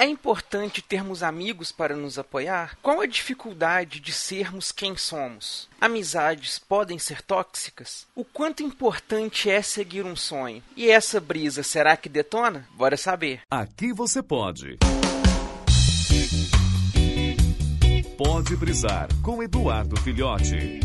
[0.00, 2.78] É importante termos amigos para nos apoiar?
[2.80, 5.68] Qual a dificuldade de sermos quem somos?
[5.80, 8.06] Amizades podem ser tóxicas?
[8.14, 10.62] O quanto importante é seguir um sonho?
[10.76, 12.64] E essa brisa será que detona?
[12.76, 13.40] Bora saber.
[13.50, 14.78] Aqui você pode.
[18.16, 20.78] Pode brisar com Eduardo Filhote.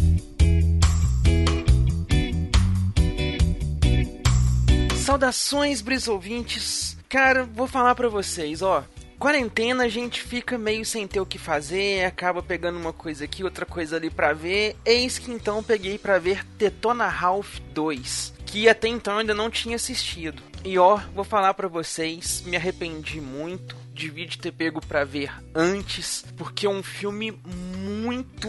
[5.05, 6.98] Saudações, brisouvintes.
[7.07, 8.84] Cara, vou falar para vocês, ó
[9.14, 13.43] quarentena a gente fica meio sem ter o que fazer, acaba pegando uma coisa aqui,
[13.43, 14.75] outra coisa ali para ver.
[14.86, 19.75] Eis que então peguei para ver Tetona Ralph 2, que até então ainda não tinha
[19.75, 20.41] assistido.
[20.64, 26.25] E ó, vou falar para vocês, me arrependi muito devia ter pego para ver antes,
[26.36, 27.72] porque é um filme muito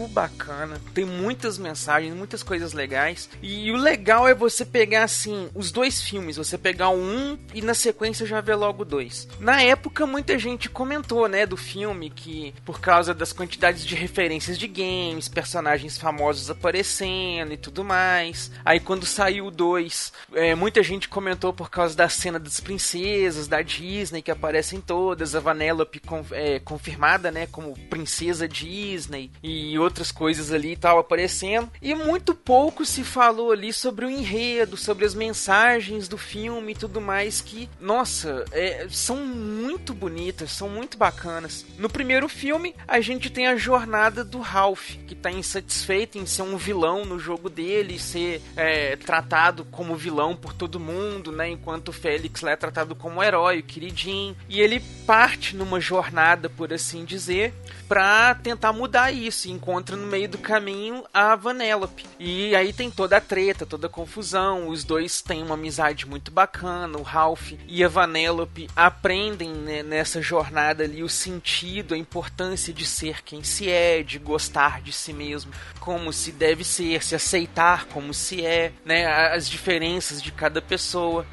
[0.09, 0.79] bacana.
[0.93, 3.29] Tem muitas mensagens, muitas coisas legais.
[3.41, 7.73] E o legal é você pegar assim os dois filmes, você pegar um e na
[7.73, 9.27] sequência já ver logo dois.
[9.39, 14.57] Na época muita gente comentou, né, do filme que por causa das quantidades de referências
[14.57, 18.51] de games, personagens famosos aparecendo e tudo mais.
[18.63, 23.47] Aí quando saiu o dois, é, muita gente comentou por causa da cena das princesas
[23.47, 30.11] da Disney que aparecem todas a Vanellope é, confirmada, né, como princesa Disney e outras
[30.11, 31.69] coisas ali e tal aparecendo.
[31.81, 36.75] E muito pouco se falou ali sobre o enredo, sobre as mensagens do filme e
[36.75, 41.65] tudo mais que, nossa, é, são muito bonitas, são muito bacanas.
[41.77, 46.41] No primeiro filme, a gente tem a jornada do Ralph, que tá insatisfeito em ser
[46.41, 51.89] um vilão no jogo dele, ser é, tratado como vilão por todo mundo, né, enquanto
[51.89, 54.35] o Félix lá é tratado como herói, queridinho.
[54.49, 57.53] E ele parte numa jornada, por assim dizer,
[57.87, 59.34] para tentar mudar isso.
[59.43, 62.05] E encontra no meio do caminho a Vanellope.
[62.19, 64.69] E aí tem toda a treta, toda a confusão.
[64.69, 66.97] Os dois têm uma amizade muito bacana.
[66.97, 72.85] O Ralph e a Vanellope aprendem né, nessa jornada ali o sentido, a importância de
[72.85, 77.85] ser quem se é, de gostar de si mesmo, como se deve ser, se aceitar
[77.85, 81.25] como se é, né, as diferenças de cada pessoa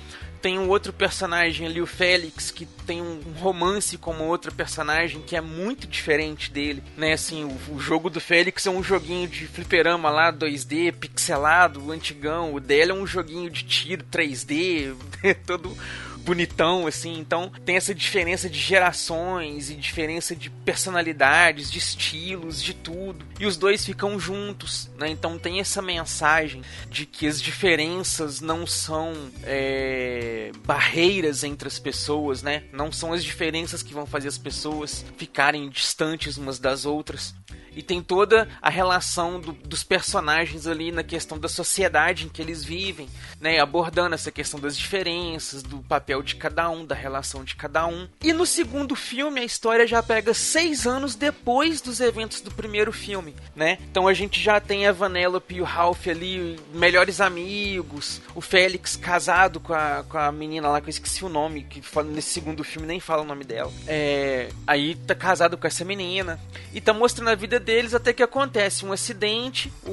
[0.43, 5.37] tem um outro personagem ali, o Félix, que tem um romance como outra personagem que
[5.37, 7.13] é muito diferente dele, né?
[7.13, 12.53] Assim, o, o, jogo do Félix é um joguinho de fliperama lá, 2D, pixelado, antigão.
[12.53, 14.95] O dele é um joguinho de tiro 3D,
[15.47, 15.77] todo
[16.22, 17.19] bonitão, assim.
[17.19, 23.25] Então tem essa diferença de gerações e diferença de personalidades, de estilos, de tudo.
[23.38, 25.09] E os dois ficam juntos, né?
[25.09, 29.12] Então tem essa mensagem de que as diferenças não são
[29.43, 32.65] é, barreiras entre as pessoas, né?
[32.72, 37.34] Não são as diferenças que vão fazer as pessoas ficarem distantes umas das outras
[37.75, 42.43] e tem toda a relação do, dos personagens ali na questão da sociedade em que
[42.43, 43.09] eles vivem,
[43.41, 47.87] né, abordando essa questão das diferenças, do papel de cada um, da relação de cada
[47.87, 48.09] um.
[48.21, 52.93] E no segundo filme a história já pega seis anos depois dos eventos do primeiro
[52.93, 53.78] filme, né?
[53.91, 58.97] Então a gente já tem a Vanellope e o Ralph ali melhores amigos, o Félix
[58.97, 62.65] casado com a, com a menina lá que eu esqueci o nome, que nesse segundo
[62.65, 63.73] filme nem fala o nome dela.
[63.87, 66.41] É, aí tá casado com essa menina
[66.75, 69.93] e tá mostrando a vida deles até que acontece um acidente, o,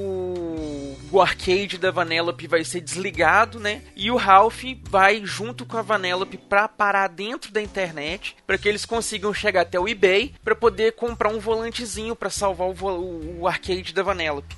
[1.11, 3.81] o arcade da Vanellope vai ser desligado, né?
[3.95, 8.67] E o Ralph vai junto com a Vanellope para parar dentro da internet, para que
[8.67, 13.47] eles consigam chegar até o eBay para poder comprar um volantezinho para salvar o, o,
[13.47, 14.55] arcade da Vanellope.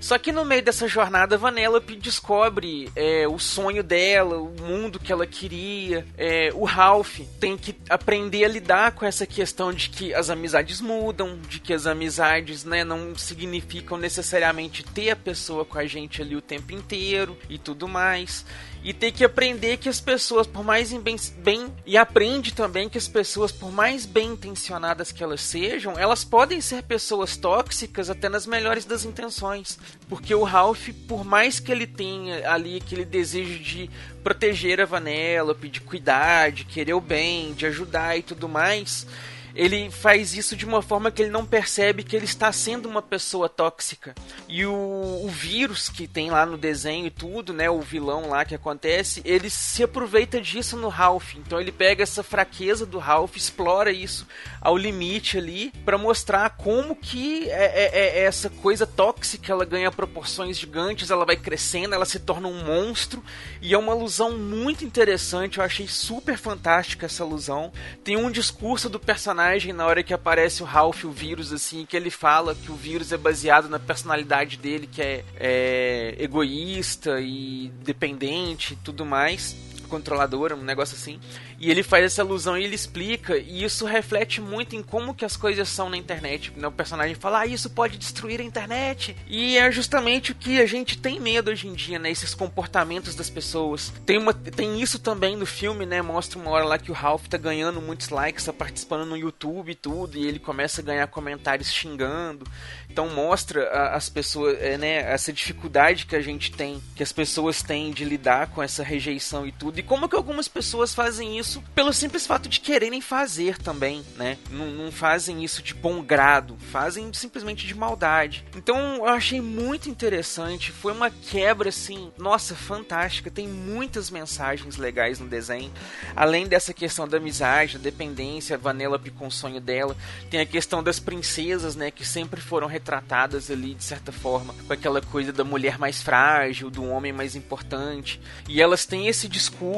[0.00, 5.12] Só que no meio dessa jornada, Vanellope descobre é, o sonho dela, o mundo que
[5.12, 6.06] ela queria.
[6.16, 10.80] É, o Ralph tem que aprender a lidar com essa questão de que as amizades
[10.80, 16.22] mudam, de que as amizades né, não significam necessariamente ter a pessoa com a gente
[16.22, 18.44] ali o tempo inteiro e tudo mais
[18.84, 22.98] e ter que aprender que as pessoas, por mais bem, bem, e aprende também que
[22.98, 28.28] as pessoas, por mais bem intencionadas que elas sejam, elas podem ser pessoas tóxicas até
[28.28, 29.71] nas melhores das intenções,
[30.08, 33.90] porque o Ralph, por mais que ele tenha ali aquele desejo de
[34.22, 39.06] proteger a Vanellope, de cuidar, de querer o bem, de ajudar e tudo mais,
[39.54, 43.02] ele faz isso de uma forma que ele não percebe que ele está sendo uma
[43.02, 44.14] pessoa tóxica.
[44.48, 48.44] E o, o, vírus que tem lá no desenho e tudo, né, o vilão lá
[48.44, 51.34] que acontece, ele se aproveita disso no Ralph.
[51.34, 54.26] Então ele pega essa fraqueza do Ralph, explora isso
[54.60, 59.90] ao limite ali para mostrar como que é, é, é, essa coisa tóxica ela ganha
[59.90, 63.22] proporções gigantes, ela vai crescendo, ela se torna um monstro
[63.60, 65.58] e é uma alusão muito interessante.
[65.58, 67.72] Eu achei super fantástica essa alusão.
[68.04, 71.84] Tem um discurso do personagem personagem na hora que aparece o Ralph, o vírus, assim,
[71.84, 77.20] que ele fala que o vírus é baseado na personalidade dele, que é, é egoísta
[77.20, 79.56] e dependente e tudo mais
[79.92, 81.20] controladora, um negócio assim.
[81.60, 85.24] E ele faz essa alusão e ele explica, e isso reflete muito em como que
[85.24, 86.50] as coisas são na internet.
[86.56, 86.66] Né?
[86.66, 89.14] O personagem fala, ah, isso pode destruir a internet.
[89.28, 92.10] E é justamente o que a gente tem medo hoje em dia, né?
[92.10, 93.92] Esses comportamentos das pessoas.
[94.06, 96.00] Tem, uma, tem isso também no filme, né?
[96.00, 99.72] Mostra uma hora lá que o Ralph tá ganhando muitos likes, tá participando no YouTube
[99.72, 102.46] e tudo, e ele começa a ganhar comentários xingando.
[102.88, 107.12] Então mostra a, as pessoas, é, né, essa dificuldade que a gente tem, que as
[107.12, 111.36] pessoas têm de lidar com essa rejeição e tudo, e como que algumas pessoas fazem
[111.36, 114.38] isso pelo simples fato de quererem fazer também, né?
[114.48, 118.44] Não, não fazem isso de bom grado, fazem simplesmente de maldade.
[118.56, 123.28] Então eu achei muito interessante, foi uma quebra assim, nossa, fantástica.
[123.28, 125.72] Tem muitas mensagens legais no desenho,
[126.14, 129.96] além dessa questão da amizade, da dependência, a Vanellope com o sonho dela,
[130.30, 134.72] tem a questão das princesas, né, que sempre foram retratadas ali de certa forma, com
[134.72, 138.20] aquela coisa da mulher mais frágil, do homem mais importante.
[138.48, 139.71] E elas têm esse discurso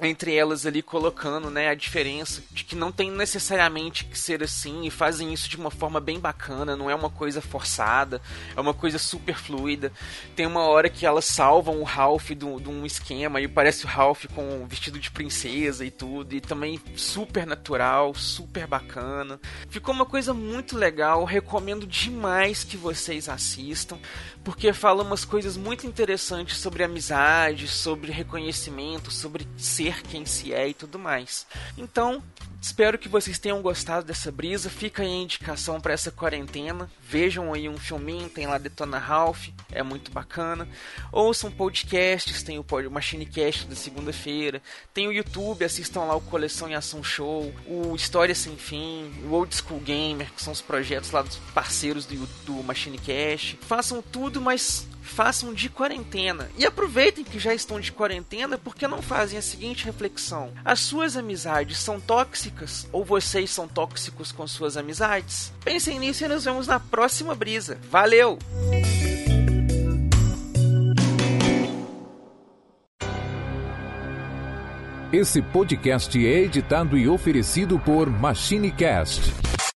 [0.00, 4.86] entre elas ali colocando, né, a diferença de que não tem necessariamente que ser assim
[4.86, 8.20] e fazem isso de uma forma bem bacana, não é uma coisa forçada,
[8.56, 9.92] é uma coisa super fluida.
[10.34, 14.26] Tem uma hora que elas salvam o Ralph de um esquema e parece o Ralph
[14.34, 19.40] com um vestido de princesa e tudo, e também super natural, super bacana.
[19.68, 23.98] Ficou uma coisa muito legal, recomendo demais mais que vocês assistam,
[24.44, 30.68] porque fala umas coisas muito interessantes sobre amizade, sobre reconhecimento, sobre ser quem se é
[30.68, 31.46] e tudo mais.
[31.76, 32.22] Então,
[32.60, 34.68] Espero que vocês tenham gostado dessa brisa.
[34.68, 36.90] Fica aí a indicação para essa quarentena.
[37.00, 40.68] Vejam aí um filminho, tem lá Detona Ralph, é muito bacana.
[41.12, 44.60] Ouçam podcasts, tem o Machinecast da segunda-feira.
[44.92, 49.32] Tem o YouTube, assistam lá o Coleção em Ação Show, o História Sem Fim, o
[49.32, 53.58] Old School Gamer, que são os projetos lá dos parceiros do, do Machinecast.
[53.62, 56.50] Façam tudo, mas façam de quarentena.
[56.56, 61.16] E aproveitem que já estão de quarentena porque não fazem a seguinte reflexão: as suas
[61.16, 62.00] amizades são
[62.48, 65.52] tóxicas ou vocês são tóxicos com suas amizades?
[65.64, 67.78] Pensem nisso e nos vemos na próxima brisa.
[67.90, 68.38] Valeu!
[75.10, 79.47] Esse podcast é editado e oferecido por MachineCast